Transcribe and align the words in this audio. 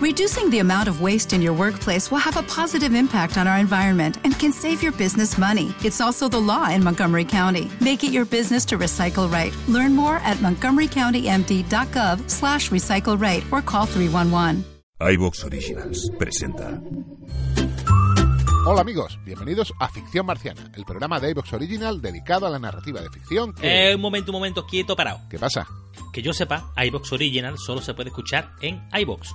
Reducing 0.00 0.48
the 0.48 0.60
amount 0.60 0.88
of 0.88 1.02
waste 1.02 1.34
in 1.34 1.42
your 1.42 1.52
workplace 1.52 2.10
will 2.10 2.20
have 2.24 2.38
a 2.38 2.42
positive 2.44 2.94
impact 2.94 3.36
on 3.36 3.46
our 3.46 3.58
environment 3.58 4.16
and 4.24 4.32
can 4.38 4.50
save 4.50 4.82
your 4.82 4.92
business 4.92 5.36
money. 5.36 5.74
It's 5.84 6.00
also 6.00 6.26
the 6.26 6.40
law 6.40 6.70
in 6.70 6.82
Montgomery 6.82 7.26
County. 7.26 7.70
Make 7.82 8.02
it 8.02 8.10
your 8.10 8.24
business 8.24 8.64
to 8.66 8.78
recycle 8.78 9.30
right. 9.30 9.54
Learn 9.68 9.94
more 9.94 10.16
at 10.24 10.38
montgomerycountymd.gov 10.38 12.30
slash 12.30 12.70
recycle 12.70 13.20
right 13.20 13.44
or 13.52 13.60
call 13.60 13.84
311. 13.84 14.64
iVox 15.00 15.44
Originals 15.44 16.10
presenta. 16.18 16.80
Hola 18.64 18.80
amigos, 18.80 19.18
bienvenidos 19.26 19.72
a 19.80 19.88
Ficción 19.88 20.24
Marciana, 20.24 20.72
el 20.76 20.84
programa 20.86 21.20
de 21.20 21.30
iVox 21.30 21.52
Original 21.52 22.00
dedicado 22.00 22.46
a 22.46 22.50
la 22.50 22.58
narrativa 22.58 23.02
de 23.02 23.10
ficción 23.10 23.52
que... 23.52 23.90
Eh, 23.90 23.94
un 23.94 24.00
momento, 24.00 24.32
un 24.32 24.36
momento, 24.36 24.66
quieto, 24.66 24.96
parado. 24.96 25.20
¿Qué 25.28 25.38
pasa? 25.38 25.66
Que 26.12 26.22
yo 26.22 26.32
sepa, 26.32 26.72
iBox 26.76 27.12
Original 27.12 27.58
solo 27.58 27.82
se 27.82 27.92
puede 27.92 28.08
escuchar 28.08 28.52
en 28.62 28.82
iBox. 28.92 29.34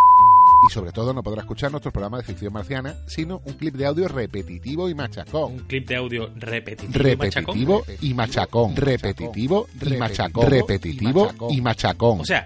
Y 0.69 0.73
sobre 0.73 0.91
todo 0.91 1.13
no 1.13 1.23
podrá 1.23 1.41
escuchar 1.41 1.71
nuestro 1.71 1.91
programa 1.91 2.17
de 2.17 2.23
ficción 2.23 2.53
marciana, 2.53 2.95
sino 3.07 3.41
un 3.45 3.53
clip 3.53 3.75
de 3.75 3.85
audio 3.85 4.07
repetitivo 4.07 4.89
y 4.89 4.95
machacón. 4.95 5.53
Un 5.53 5.59
clip 5.59 5.87
de 5.87 5.95
audio 5.95 6.29
repetitivo, 6.35 6.99
y 6.99 7.15
machacón. 7.15 7.55
Repetitivo 7.55 7.83
y 8.01 8.13
machacón. 8.13 8.75
Repetitivo 8.75 9.67
y 9.81 9.97
machacón. 9.97 10.49
Repetitivo 10.49 11.31
y 11.49 11.61
machacón. 11.61 12.21
O 12.21 12.25
sea, 12.25 12.45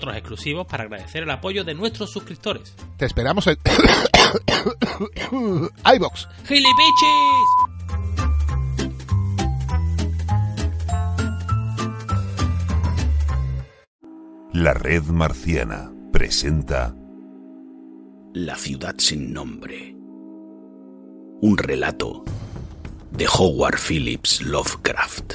exclusivos 0.09 0.67
para 0.67 0.83
agradecer 0.83 1.23
el 1.23 1.31
apoyo 1.31 1.63
de 1.63 1.73
nuestros 1.73 2.11
suscriptores. 2.11 2.75
Te 2.97 3.05
esperamos 3.05 3.47
en 3.47 3.57
iVox. 5.95 6.27
¡Gilipichis! 6.45 7.71
La 14.53 14.73
Red 14.73 15.03
Marciana 15.03 15.93
presenta 16.11 16.93
La 18.33 18.57
ciudad 18.57 18.95
sin 18.97 19.31
nombre. 19.33 19.95
Un 21.41 21.57
relato 21.57 22.25
de 23.11 23.27
Howard 23.27 23.79
Phillips 23.79 24.41
Lovecraft. 24.41 25.33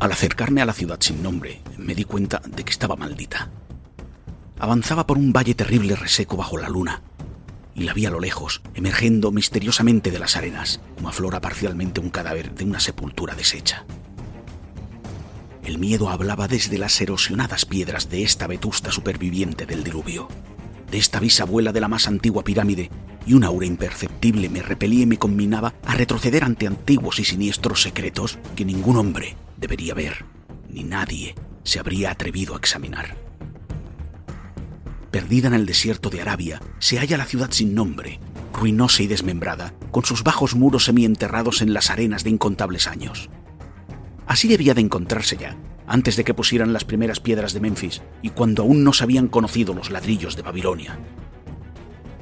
Al 0.00 0.12
acercarme 0.12 0.62
a 0.62 0.64
la 0.64 0.72
ciudad 0.72 0.96
sin 0.98 1.22
nombre, 1.22 1.60
me 1.76 1.94
di 1.94 2.04
cuenta 2.04 2.40
de 2.46 2.64
que 2.64 2.70
estaba 2.70 2.96
maldita. 2.96 3.50
Avanzaba 4.58 5.06
por 5.06 5.18
un 5.18 5.30
valle 5.30 5.54
terrible 5.54 5.94
reseco 5.94 6.38
bajo 6.38 6.56
la 6.56 6.70
luna, 6.70 7.02
y 7.74 7.82
la 7.82 7.92
vi 7.92 8.06
a 8.06 8.10
lo 8.10 8.18
lejos, 8.18 8.62
emergiendo 8.74 9.30
misteriosamente 9.30 10.10
de 10.10 10.18
las 10.18 10.36
arenas, 10.36 10.80
como 10.96 11.10
aflora 11.10 11.42
parcialmente 11.42 12.00
un 12.00 12.08
cadáver 12.08 12.54
de 12.54 12.64
una 12.64 12.80
sepultura 12.80 13.34
deshecha. 13.34 13.84
El 15.64 15.78
miedo 15.78 16.08
hablaba 16.08 16.48
desde 16.48 16.78
las 16.78 16.98
erosionadas 16.98 17.66
piedras 17.66 18.08
de 18.08 18.22
esta 18.22 18.46
vetusta 18.46 18.92
superviviente 18.92 19.66
del 19.66 19.84
diluvio, 19.84 20.28
de 20.90 20.96
esta 20.96 21.20
bisabuela 21.20 21.72
de 21.72 21.80
la 21.82 21.88
más 21.88 22.08
antigua 22.08 22.42
pirámide, 22.42 22.90
y 23.26 23.34
un 23.34 23.44
aura 23.44 23.66
imperceptible 23.66 24.48
me 24.48 24.62
repelía 24.62 25.02
y 25.02 25.06
me 25.06 25.18
combinaba 25.18 25.74
a 25.84 25.94
retroceder 25.94 26.42
ante 26.42 26.66
antiguos 26.66 27.18
y 27.18 27.24
siniestros 27.24 27.82
secretos 27.82 28.38
que 28.56 28.64
ningún 28.64 28.96
hombre 28.96 29.36
debería 29.60 29.94
ver, 29.94 30.24
ni 30.68 30.82
nadie 30.82 31.34
se 31.62 31.78
habría 31.78 32.10
atrevido 32.10 32.54
a 32.54 32.58
examinar. 32.58 33.16
Perdida 35.10 35.48
en 35.48 35.54
el 35.54 35.66
desierto 35.66 36.08
de 36.08 36.22
Arabia, 36.22 36.60
se 36.78 36.98
halla 36.98 37.16
la 37.16 37.26
ciudad 37.26 37.50
sin 37.50 37.74
nombre, 37.74 38.20
ruinosa 38.52 39.02
y 39.02 39.06
desmembrada, 39.06 39.74
con 39.90 40.04
sus 40.04 40.22
bajos 40.22 40.54
muros 40.54 40.84
semienterrados 40.84 41.62
en 41.62 41.74
las 41.74 41.90
arenas 41.90 42.24
de 42.24 42.30
incontables 42.30 42.86
años. 42.86 43.28
Así 44.26 44.48
debía 44.48 44.74
de 44.74 44.80
encontrarse 44.80 45.36
ya, 45.36 45.56
antes 45.86 46.16
de 46.16 46.22
que 46.22 46.34
pusieran 46.34 46.72
las 46.72 46.84
primeras 46.84 47.18
piedras 47.18 47.52
de 47.52 47.60
Memphis 47.60 48.00
y 48.22 48.30
cuando 48.30 48.62
aún 48.62 48.84
no 48.84 48.92
se 48.92 49.02
habían 49.02 49.26
conocido 49.26 49.74
los 49.74 49.90
ladrillos 49.90 50.36
de 50.36 50.42
Babilonia. 50.42 50.98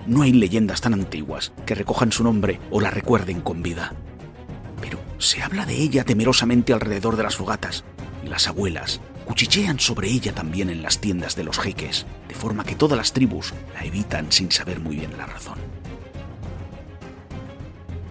No 0.06 0.22
hay 0.22 0.32
leyendas 0.32 0.80
tan 0.80 0.94
antiguas 0.94 1.52
que 1.66 1.74
recojan 1.74 2.10
su 2.10 2.24
nombre 2.24 2.60
o 2.70 2.80
la 2.80 2.90
recuerden 2.90 3.42
con 3.42 3.62
vida. 3.62 3.94
Se 5.18 5.42
habla 5.42 5.66
de 5.66 5.74
ella 5.74 6.04
temerosamente 6.04 6.72
alrededor 6.72 7.16
de 7.16 7.24
las 7.24 7.36
fogatas 7.36 7.84
y 8.24 8.28
las 8.28 8.46
abuelas 8.46 9.00
cuchichean 9.24 9.78
sobre 9.78 10.08
ella 10.08 10.32
también 10.32 10.70
en 10.70 10.82
las 10.82 11.00
tiendas 11.00 11.36
de 11.36 11.44
los 11.44 11.58
jeques, 11.58 12.06
de 12.28 12.34
forma 12.34 12.64
que 12.64 12.76
todas 12.76 12.96
las 12.96 13.12
tribus 13.12 13.52
la 13.74 13.84
evitan 13.84 14.32
sin 14.32 14.50
saber 14.50 14.80
muy 14.80 14.96
bien 14.96 15.18
la 15.18 15.26
razón. 15.26 15.58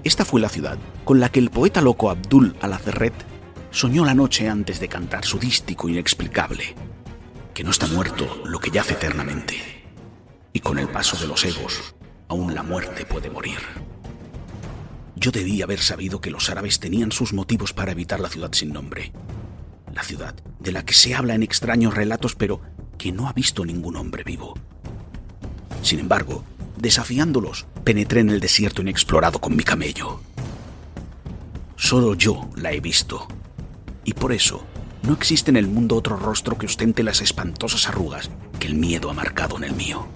Esta 0.03 0.25
fue 0.25 0.39
la 0.39 0.49
ciudad 0.49 0.77
con 1.05 1.19
la 1.19 1.29
que 1.29 1.39
el 1.39 1.49
poeta 1.49 1.81
loco 1.81 2.09
Abdul 2.09 2.55
al-Azerret 2.61 3.15
soñó 3.71 4.05
la 4.05 4.13
noche 4.13 4.47
antes 4.47 4.79
de 4.79 4.87
cantar 4.87 5.25
su 5.25 5.39
dístico 5.39 5.89
inexplicable, 5.89 6.75
que 7.53 7.63
no 7.63 7.71
está 7.71 7.87
muerto 7.87 8.43
lo 8.45 8.59
que 8.59 8.69
yace 8.69 8.93
eternamente, 8.93 9.55
y 10.53 10.59
con 10.59 10.77
el 10.77 10.87
paso 10.87 11.17
de 11.17 11.27
los 11.27 11.43
egos, 11.45 11.95
aún 12.27 12.53
la 12.53 12.63
muerte 12.63 13.05
puede 13.05 13.29
morir. 13.29 13.59
Yo 15.27 15.31
debí 15.31 15.61
haber 15.61 15.81
sabido 15.81 16.21
que 16.21 16.31
los 16.31 16.49
árabes 16.49 16.79
tenían 16.79 17.11
sus 17.11 17.33
motivos 17.33 17.73
para 17.73 17.91
evitar 17.91 18.21
la 18.21 18.29
ciudad 18.29 18.53
sin 18.53 18.71
nombre, 18.71 19.11
la 19.93 20.01
ciudad 20.01 20.33
de 20.57 20.71
la 20.71 20.85
que 20.85 20.93
se 20.93 21.15
habla 21.15 21.35
en 21.35 21.43
extraños 21.43 21.93
relatos 21.93 22.33
pero 22.33 22.61
que 22.97 23.11
no 23.11 23.27
ha 23.27 23.33
visto 23.33 23.65
ningún 23.65 23.97
hombre 23.97 24.23
vivo. 24.23 24.53
Sin 25.81 25.99
embargo, 25.99 26.45
desafiándolos, 26.77 27.65
penetré 27.83 28.21
en 28.21 28.29
el 28.29 28.39
desierto 28.39 28.81
inexplorado 28.81 29.41
con 29.41 29.53
mi 29.53 29.63
camello. 29.63 30.21
Solo 31.75 32.13
yo 32.15 32.49
la 32.55 32.71
he 32.71 32.79
visto, 32.79 33.27
y 34.05 34.13
por 34.13 34.31
eso 34.31 34.63
no 35.03 35.11
existe 35.11 35.51
en 35.51 35.57
el 35.57 35.67
mundo 35.67 35.97
otro 35.97 36.15
rostro 36.15 36.57
que 36.57 36.67
ostente 36.67 37.03
las 37.03 37.19
espantosas 37.19 37.89
arrugas 37.89 38.31
que 38.61 38.67
el 38.67 38.75
miedo 38.75 39.09
ha 39.09 39.13
marcado 39.13 39.57
en 39.57 39.65
el 39.65 39.73
mío, 39.73 40.07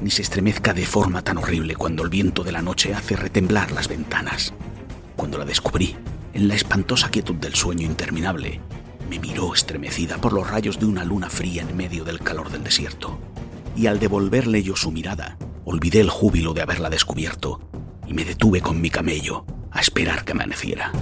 ni 0.00 0.10
se 0.10 0.22
estremezca 0.22 0.72
de 0.72 0.86
forma 0.86 1.22
tan 1.22 1.38
horrible 1.38 1.76
cuando 1.76 2.02
el 2.02 2.10
viento 2.10 2.44
de 2.44 2.52
la 2.52 2.62
noche 2.62 2.94
hace 2.94 3.16
retemblar 3.16 3.72
las 3.72 3.88
ventanas. 3.88 4.52
Cuando 5.16 5.38
la 5.38 5.44
descubrí, 5.44 5.96
en 6.32 6.48
la 6.48 6.54
espantosa 6.54 7.10
quietud 7.10 7.36
del 7.36 7.54
sueño 7.54 7.86
interminable, 7.86 8.60
me 9.08 9.18
miró 9.18 9.54
estremecida 9.54 10.18
por 10.18 10.32
los 10.32 10.50
rayos 10.50 10.78
de 10.78 10.86
una 10.86 11.04
luna 11.04 11.30
fría 11.30 11.62
en 11.62 11.76
medio 11.76 12.04
del 12.04 12.20
calor 12.20 12.50
del 12.50 12.64
desierto, 12.64 13.18
y 13.76 13.86
al 13.86 13.98
devolverle 13.98 14.62
yo 14.62 14.76
su 14.76 14.90
mirada, 14.90 15.36
olvidé 15.64 16.00
el 16.00 16.10
júbilo 16.10 16.54
de 16.54 16.62
haberla 16.62 16.90
descubierto 16.90 17.60
y 18.06 18.14
me 18.14 18.24
detuve 18.24 18.60
con 18.60 18.80
mi 18.80 18.90
camello 18.90 19.44
a 19.70 19.80
esperar 19.80 20.24
que 20.24 20.32
amaneciera. 20.32 20.92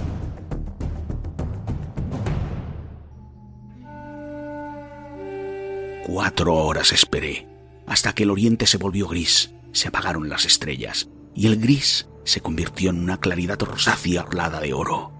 Cuatro 6.05 6.53
horas 6.55 6.91
esperé, 6.91 7.47
hasta 7.87 8.13
que 8.13 8.23
el 8.23 8.31
oriente 8.31 8.67
se 8.67 8.77
volvió 8.77 9.07
gris, 9.07 9.51
se 9.71 9.87
apagaron 9.87 10.29
las 10.29 10.45
estrellas, 10.45 11.09
y 11.35 11.47
el 11.47 11.59
gris 11.59 12.07
se 12.23 12.41
convirtió 12.41 12.89
en 12.89 12.99
una 12.99 13.19
claridad 13.19 13.59
rosácea 13.59 14.23
orlada 14.23 14.59
de 14.59 14.73
oro. 14.73 15.11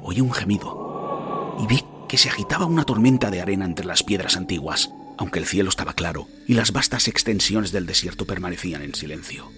Oí 0.00 0.20
un 0.20 0.32
gemido, 0.32 1.56
y 1.60 1.66
vi 1.66 1.84
que 2.08 2.18
se 2.18 2.28
agitaba 2.28 2.66
una 2.66 2.84
tormenta 2.84 3.30
de 3.30 3.40
arena 3.40 3.64
entre 3.64 3.86
las 3.86 4.02
piedras 4.02 4.36
antiguas, 4.36 4.90
aunque 5.16 5.38
el 5.38 5.46
cielo 5.46 5.68
estaba 5.68 5.94
claro 5.94 6.26
y 6.46 6.54
las 6.54 6.72
vastas 6.72 7.08
extensiones 7.08 7.72
del 7.72 7.86
desierto 7.86 8.26
permanecían 8.26 8.82
en 8.82 8.94
silencio. 8.94 9.50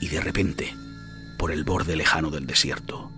Y 0.00 0.08
de 0.08 0.20
repente, 0.20 0.74
por 1.38 1.52
el 1.52 1.64
borde 1.64 1.96
lejano 1.96 2.30
del 2.30 2.46
desierto, 2.46 3.10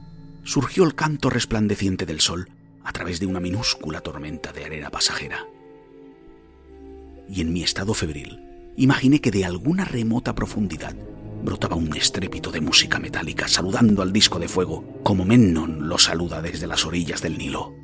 surgió 0.44 0.84
el 0.84 0.94
canto 0.94 1.30
resplandeciente 1.30 2.06
del 2.06 2.20
sol 2.20 2.50
a 2.84 2.92
través 2.92 3.20
de 3.20 3.26
una 3.26 3.40
minúscula 3.40 4.00
tormenta 4.00 4.52
de 4.52 4.64
arena 4.64 4.90
pasajera. 4.90 5.46
Y 7.32 7.40
en 7.40 7.50
mi 7.50 7.62
estado 7.62 7.94
febril, 7.94 8.44
imaginé 8.76 9.22
que 9.22 9.30
de 9.30 9.46
alguna 9.46 9.86
remota 9.86 10.34
profundidad 10.34 10.94
brotaba 11.42 11.76
un 11.76 11.96
estrépito 11.96 12.52
de 12.52 12.60
música 12.60 12.98
metálica 12.98 13.48
saludando 13.48 14.02
al 14.02 14.12
disco 14.12 14.38
de 14.38 14.48
fuego 14.48 15.00
como 15.02 15.24
Mennon 15.24 15.88
lo 15.88 15.96
saluda 15.96 16.42
desde 16.42 16.66
las 16.66 16.84
orillas 16.84 17.22
del 17.22 17.38
Nilo. 17.38 17.74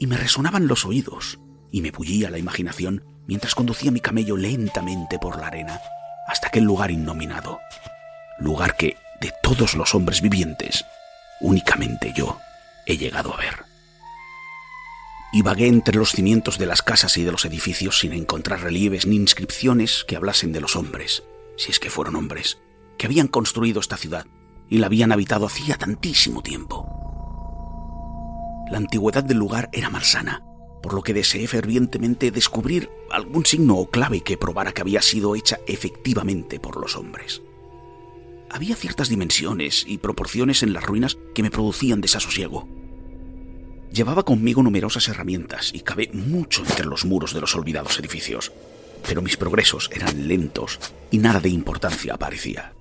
Y 0.00 0.08
me 0.08 0.16
resonaban 0.16 0.66
los 0.66 0.84
oídos 0.84 1.38
y 1.70 1.80
me 1.80 1.92
bullía 1.92 2.28
la 2.28 2.38
imaginación 2.38 3.04
mientras 3.28 3.54
conducía 3.54 3.92
mi 3.92 4.00
camello 4.00 4.36
lentamente 4.36 5.20
por 5.20 5.38
la 5.38 5.46
arena 5.46 5.80
hasta 6.26 6.48
aquel 6.48 6.64
lugar 6.64 6.90
innominado, 6.90 7.60
lugar 8.40 8.76
que, 8.76 8.96
de 9.20 9.32
todos 9.44 9.74
los 9.74 9.94
hombres 9.94 10.20
vivientes, 10.20 10.84
únicamente 11.40 12.12
yo 12.16 12.40
he 12.84 12.96
llegado 12.96 13.32
a 13.32 13.36
ver. 13.36 13.65
Y 15.32 15.42
vagué 15.42 15.66
entre 15.66 15.96
los 15.96 16.12
cimientos 16.12 16.58
de 16.58 16.66
las 16.66 16.82
casas 16.82 17.16
y 17.18 17.24
de 17.24 17.32
los 17.32 17.44
edificios 17.44 17.98
sin 17.98 18.12
encontrar 18.12 18.62
relieves 18.62 19.06
ni 19.06 19.16
inscripciones 19.16 20.04
que 20.06 20.16
hablasen 20.16 20.52
de 20.52 20.60
los 20.60 20.76
hombres, 20.76 21.24
si 21.56 21.70
es 21.70 21.80
que 21.80 21.90
fueron 21.90 22.16
hombres, 22.16 22.58
que 22.96 23.06
habían 23.06 23.28
construido 23.28 23.80
esta 23.80 23.96
ciudad 23.96 24.26
y 24.68 24.78
la 24.78 24.86
habían 24.86 25.12
habitado 25.12 25.46
hacía 25.46 25.76
tantísimo 25.76 26.42
tiempo. 26.42 26.86
La 28.70 28.78
antigüedad 28.78 29.22
del 29.22 29.38
lugar 29.38 29.68
era 29.72 29.90
malsana, 29.90 30.42
por 30.82 30.94
lo 30.94 31.02
que 31.02 31.14
deseé 31.14 31.46
fervientemente 31.46 32.30
descubrir 32.30 32.90
algún 33.10 33.46
signo 33.46 33.76
o 33.76 33.90
clave 33.90 34.22
que 34.22 34.36
probara 34.36 34.72
que 34.72 34.82
había 34.82 35.02
sido 35.02 35.34
hecha 35.36 35.58
efectivamente 35.66 36.60
por 36.60 36.80
los 36.80 36.96
hombres. 36.96 37.42
Había 38.50 38.76
ciertas 38.76 39.08
dimensiones 39.08 39.84
y 39.86 39.98
proporciones 39.98 40.62
en 40.62 40.72
las 40.72 40.84
ruinas 40.84 41.18
que 41.34 41.42
me 41.42 41.50
producían 41.50 42.00
desasosiego. 42.00 42.68
Llevaba 43.96 44.26
conmigo 44.26 44.62
numerosas 44.62 45.08
herramientas 45.08 45.70
y 45.72 45.80
cabé 45.80 46.10
mucho 46.12 46.62
entre 46.68 46.84
los 46.84 47.06
muros 47.06 47.32
de 47.32 47.40
los 47.40 47.56
olvidados 47.56 47.98
edificios, 47.98 48.52
pero 49.08 49.22
mis 49.22 49.38
progresos 49.38 49.88
eran 49.90 50.28
lentos 50.28 50.78
y 51.10 51.16
nada 51.16 51.40
de 51.40 51.48
importancia 51.48 52.12
aparecía. 52.12 52.74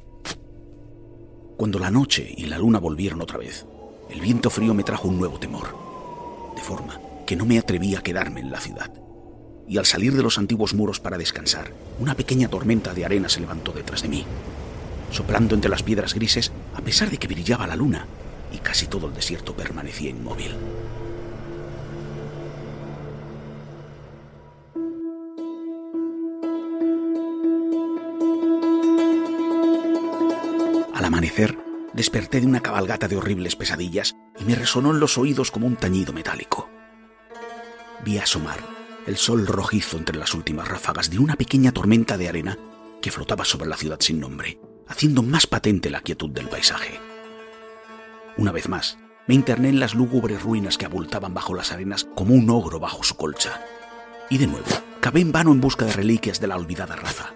Cuando 1.55 1.79
la 1.79 1.89
noche 1.89 2.33
y 2.35 2.47
la 2.47 2.57
luna 2.57 2.79
volvieron 2.79 3.21
otra 3.21 3.37
vez, 3.37 3.65
el 4.09 4.19
viento 4.19 4.49
frío 4.49 4.73
me 4.73 4.83
trajo 4.83 5.07
un 5.07 5.17
nuevo 5.17 5.39
temor, 5.39 6.53
de 6.53 6.61
forma 6.61 6.99
que 7.25 7.37
no 7.37 7.45
me 7.45 7.59
atreví 7.59 7.95
a 7.95 8.03
quedarme 8.03 8.41
en 8.41 8.51
la 8.51 8.59
ciudad. 8.59 8.91
Y 9.69 9.77
al 9.77 9.85
salir 9.85 10.17
de 10.17 10.21
los 10.21 10.37
antiguos 10.37 10.73
muros 10.73 10.99
para 10.99 11.17
descansar, 11.17 11.71
una 11.97 12.15
pequeña 12.15 12.49
tormenta 12.49 12.93
de 12.93 13.05
arena 13.05 13.29
se 13.29 13.39
levantó 13.39 13.71
detrás 13.71 14.01
de 14.01 14.09
mí, 14.09 14.25
soplando 15.11 15.55
entre 15.55 15.71
las 15.71 15.81
piedras 15.81 16.13
grises 16.13 16.51
a 16.73 16.81
pesar 16.81 17.09
de 17.09 17.19
que 17.19 17.29
brillaba 17.29 17.67
la 17.67 17.77
luna 17.77 18.05
y 18.51 18.57
casi 18.57 18.87
todo 18.87 19.07
el 19.07 19.13
desierto 19.13 19.55
permanecía 19.55 20.09
inmóvil. 20.09 20.51
Al 31.05 31.09
amanecer, 31.09 31.55
desperté 31.93 32.41
de 32.41 32.47
una 32.47 32.61
cabalgata 32.61 33.07
de 33.07 33.15
horribles 33.15 33.55
pesadillas 33.55 34.15
y 34.39 34.43
me 34.43 34.55
resonó 34.55 34.89
en 34.89 34.99
los 34.99 35.19
oídos 35.19 35.51
como 35.51 35.67
un 35.67 35.75
tañido 35.75 36.13
metálico 36.13 36.67
vi 38.03 38.17
asomar 38.17 38.59
el 39.05 39.15
sol 39.17 39.45
rojizo 39.45 39.97
entre 39.97 40.17
las 40.17 40.33
últimas 40.33 40.67
ráfagas 40.67 41.11
de 41.11 41.19
una 41.19 41.35
pequeña 41.35 41.71
tormenta 41.71 42.17
de 42.17 42.27
arena 42.27 42.57
que 43.03 43.11
flotaba 43.11 43.45
sobre 43.45 43.69
la 43.69 43.77
ciudad 43.77 43.99
sin 43.99 44.19
nombre, 44.19 44.59
haciendo 44.87 45.21
más 45.21 45.45
patente 45.45 45.91
la 45.91 46.01
quietud 46.01 46.31
del 46.31 46.47
paisaje. 46.47 46.99
Una 48.37 48.51
vez 48.51 48.67
más, 48.67 48.97
me 49.27 49.35
interné 49.35 49.69
en 49.69 49.79
las 49.79 49.93
lúgubres 49.93 50.41
ruinas 50.41 50.79
que 50.79 50.85
abultaban 50.85 51.35
bajo 51.35 51.53
las 51.53 51.71
arenas 51.71 52.07
como 52.15 52.33
un 52.33 52.49
ogro 52.49 52.79
bajo 52.79 53.03
su 53.03 53.15
colcha. 53.15 53.61
Y 54.31 54.39
de 54.39 54.47
nuevo, 54.47 54.65
cabé 55.01 55.21
en 55.21 55.31
vano 55.31 55.51
en 55.51 55.61
busca 55.61 55.85
de 55.85 55.93
reliquias 55.93 56.39
de 56.39 56.47
la 56.47 56.57
olvidada 56.57 56.95
raza. 56.95 57.35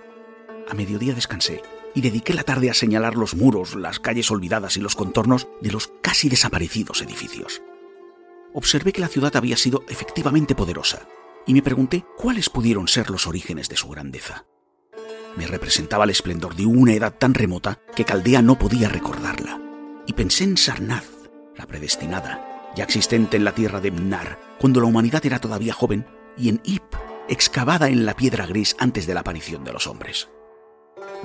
A 0.68 0.74
mediodía 0.74 1.14
descansé 1.14 1.62
y 1.96 2.02
dediqué 2.02 2.34
la 2.34 2.44
tarde 2.44 2.70
a 2.70 2.74
señalar 2.74 3.16
los 3.16 3.36
muros, 3.36 3.76
las 3.76 4.00
calles 4.00 4.32
olvidadas 4.32 4.78
y 4.78 4.82
los 4.82 4.96
contornos 4.96 5.48
de 5.62 5.72
los 5.72 5.92
casi 6.02 6.30
desaparecidos 6.30 7.02
edificios 7.02 7.62
observé 8.54 8.92
que 8.92 9.02
la 9.02 9.08
ciudad 9.08 9.36
había 9.36 9.58
sido 9.58 9.84
efectivamente 9.88 10.56
poderosa 10.56 11.08
y 11.46 11.54
me 11.54 11.62
pregunté 11.62 12.06
cuáles 12.18 12.50
pudieron 12.50 12.88
ser 12.88 13.10
los 13.10 13.28
orígenes 13.28 13.70
de 13.70 13.78
su 13.78 13.90
grandeza. 13.90 14.46
Me 15.36 15.48
representaba 15.48 16.04
el 16.04 16.10
esplendor 16.10 16.56
de 16.56 16.66
una 16.66 16.94
edad 16.94 17.16
tan 17.18 17.34
remota 17.34 17.80
que 17.96 18.06
Caldea 18.06 18.42
no 18.42 18.58
podía 18.58 18.90
recordarla. 18.90 19.62
Y 20.06 20.14
pensé 20.14 20.44
en 20.44 20.58
Sarnath, 20.58 21.06
la 21.56 21.68
predestinada, 21.68 22.72
ya 22.76 22.84
existente 22.84 23.38
en 23.38 23.44
la 23.44 23.54
tierra 23.54 23.80
de 23.80 23.92
Mnar, 23.92 24.40
cuando 24.60 24.82
la 24.82 24.88
humanidad 24.88 25.26
era 25.26 25.40
todavía 25.40 25.74
joven, 25.74 26.06
y 26.38 26.50
en 26.50 26.62
Ip, 26.64 26.84
excavada 27.28 27.90
en 27.90 28.06
la 28.06 28.16
piedra 28.16 28.46
gris 28.46 28.76
antes 28.80 29.06
de 29.08 29.14
la 29.14 29.22
aparición 29.22 29.64
de 29.64 29.74
los 29.74 29.88
hombres. 29.88 30.30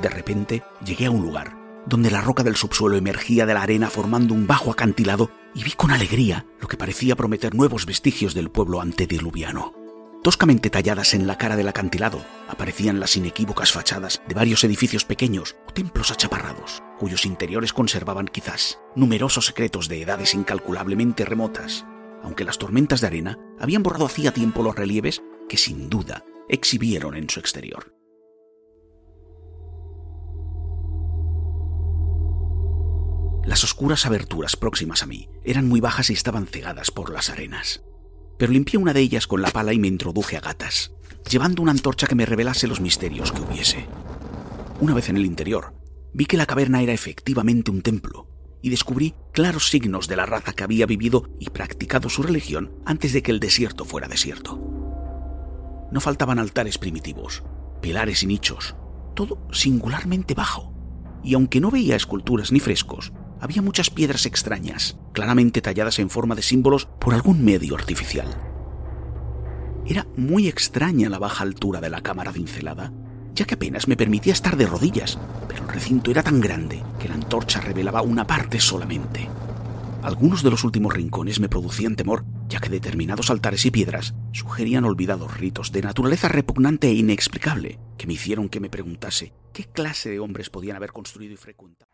De 0.01 0.09
repente 0.09 0.63
llegué 0.85 1.07
a 1.07 1.11
un 1.11 1.23
lugar 1.23 1.65
donde 1.87 2.11
la 2.11 2.21
roca 2.21 2.43
del 2.43 2.57
subsuelo 2.57 2.97
emergía 2.97 3.47
de 3.47 3.55
la 3.55 3.63
arena 3.63 3.91
formando 3.91 4.35
un 4.35 4.47
bajo 4.47 4.71
acantilado 4.71 5.31
y 5.55 5.65
vi 5.65 5.73
con 5.73 5.91
alegría 5.91 6.47
lo 6.61 6.69
que 6.69 6.77
parecía 6.77 7.17
prometer 7.17 7.55
nuevos 7.55 7.87
vestigios 7.87 8.35
del 8.35 8.51
pueblo 8.51 8.81
antediluviano. 8.81 9.75
Toscamente 10.23 10.71
talladas 10.71 11.13
en 11.13 11.27
la 11.27 11.37
cara 11.37 11.55
del 11.55 11.69
acantilado 11.69 12.25
aparecían 12.49 12.99
las 12.99 13.15
inequívocas 13.17 13.73
fachadas 13.73 14.23
de 14.27 14.35
varios 14.35 14.65
edificios 14.65 15.05
pequeños 15.05 15.57
o 15.69 15.73
templos 15.73 16.11
achaparrados, 16.11 16.83
cuyos 16.99 17.27
interiores 17.27 17.75
conservaban 17.75 18.29
quizás 18.29 18.81
numerosos 18.97 19.45
secretos 19.45 19.87
de 19.89 20.01
edades 20.01 20.35
incalculablemente 20.35 21.27
remotas, 21.27 21.85
aunque 22.23 22.45
las 22.45 22.57
tormentas 22.57 23.03
de 23.03 23.09
arena 23.09 23.39
habían 23.61 23.83
borrado 23.83 24.07
hacía 24.07 24.33
tiempo 24.33 24.63
los 24.63 24.75
relieves 24.75 25.23
que 25.47 25.59
sin 25.59 25.91
duda 25.91 26.25
exhibieron 26.49 27.17
en 27.17 27.29
su 27.29 27.39
exterior. 27.39 27.93
Las 33.47 33.63
oscuras 33.63 34.07
aberturas 34.07 34.57
próximas 34.57 35.03
a 35.03 35.07
mí 35.07 35.29
eran 35.45 35.69
muy 35.69 35.81
bajas 35.81 36.09
y 36.09 36.15
estaban 36.15 36.47
cegadas 36.47 36.91
por 36.91 37.13
las 37.13 37.29
arenas. 37.29 37.83
Pero 38.39 38.53
limpié 38.53 38.79
una 38.79 38.95
de 38.95 39.01
ellas 39.01 39.27
con 39.27 39.43
la 39.43 39.51
pala 39.51 39.75
y 39.75 39.79
me 39.79 39.87
introduje 39.87 40.37
a 40.37 40.41
gatas, 40.41 40.93
llevando 41.31 41.63
una 41.63 41.73
antorcha 41.73 42.07
que 42.07 42.15
me 42.15 42.25
revelase 42.25 42.67
los 42.67 42.81
misterios 42.81 43.33
que 43.33 43.43
hubiese. 43.43 43.87
Una 44.81 44.95
vez 44.95 45.11
en 45.11 45.19
el 45.19 45.27
interior, 45.27 45.75
vi 46.15 46.25
que 46.25 46.39
la 46.39 46.47
caverna 46.47 46.83
era 46.83 46.95
efectivamente 46.95 47.71
un 47.71 47.83
templo, 47.83 48.29
y 48.63 48.71
descubrí 48.71 49.15
claros 49.33 49.69
signos 49.69 50.09
de 50.09 50.17
la 50.17 50.25
raza 50.25 50.55
que 50.55 50.65
había 50.65 50.87
vivido 50.87 51.29
y 51.39 51.51
practicado 51.51 52.09
su 52.09 52.23
religión 52.23 52.73
antes 52.87 53.13
de 53.13 53.23
que 53.23 53.31
el 53.31 53.41
desierto 53.41 53.85
fuera 53.85 54.09
desierto. 54.09 54.59
No 55.93 56.01
faltaban 56.01 56.39
altares 56.39 56.79
primitivos, 56.79 57.43
pilares 57.83 58.23
y 58.23 58.27
nichos, 58.27 58.75
todo 59.15 59.47
singularmente 59.53 60.33
bajo, 60.33 60.73
y 61.23 61.35
aunque 61.35 61.61
no 61.61 61.71
veía 61.71 61.95
esculturas 61.95 62.53
ni 62.53 62.59
frescos, 62.59 63.13
había 63.41 63.63
muchas 63.63 63.91
piedras 63.91 64.27
extrañas, 64.27 64.97
claramente 65.13 65.61
talladas 65.61 65.99
en 65.99 66.11
forma 66.11 66.35
de 66.35 66.43
símbolos 66.43 66.87
por 66.87 67.15
algún 67.15 67.45
medio 67.45 67.75
artificial. 67.75 68.27
Era 69.87 70.07
muy 70.17 70.49
extraña 70.49 71.09
la 71.09 71.19
baja 71.19 71.43
altura 71.45 71.81
de 71.81 71.91
la 71.91 72.01
cámara 72.01 72.33
cincelada, 72.33 72.93
ya 73.35 73.45
que 73.45 73.55
apenas 73.55 73.89
me 73.89 73.97
permitía 73.97 74.33
estar 74.33 74.57
de 74.57 74.67
rodillas, 74.67 75.19
pero 75.49 75.65
el 75.65 75.69
recinto 75.69 76.11
era 76.11 76.23
tan 76.23 76.41
grande 76.41 76.83
que 76.99 77.09
la 77.09 77.15
antorcha 77.15 77.61
revelaba 77.61 78.03
una 78.03 78.27
parte 78.27 78.61
solamente. 78.61 79.29
Algunos 80.03 80.43
de 80.43 80.51
los 80.51 80.65
últimos 80.65 80.93
rincones 80.93 81.41
me 81.41 81.49
producían 81.49 81.97
temor, 81.97 82.25
ya 82.49 82.61
que 82.61 82.69
determinados 82.69 83.31
altares 83.31 83.65
y 83.65 83.71
piedras 83.71 84.15
sugerían 84.33 84.85
olvidados 84.85 85.39
ritos 85.39 85.73
de 85.73 85.83
naturaleza 85.83 86.29
repugnante 86.29 86.89
e 86.89 86.95
inexplicable, 86.95 87.79
que 87.97 88.07
me 88.07 88.13
hicieron 88.13 88.49
que 88.49 88.61
me 88.61 88.69
preguntase 88.71 89.33
qué 89.53 89.65
clase 89.65 90.11
de 90.11 90.21
hombres 90.21 90.51
podían 90.51 90.77
haber 90.77 90.93
construido 90.93 91.33
y 91.33 91.37
frecuentado. 91.39 91.94